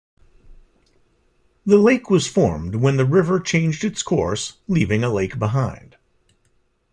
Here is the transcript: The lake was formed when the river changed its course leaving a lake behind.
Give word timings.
The 1.63 1.77
lake 1.77 2.09
was 2.09 2.25
formed 2.25 2.73
when 2.77 2.97
the 2.97 3.05
river 3.05 3.39
changed 3.39 3.83
its 3.83 4.01
course 4.01 4.53
leaving 4.67 5.03
a 5.03 5.11
lake 5.13 5.37
behind. 5.37 5.95